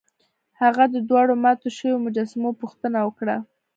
هغه 0.61 0.83
د 0.93 0.95
دواړو 1.09 1.33
ماتو 1.43 1.67
شویو 1.77 2.03
مجسمو 2.05 2.49
پوښتنه 2.61 2.99
وکړه. 3.03 3.35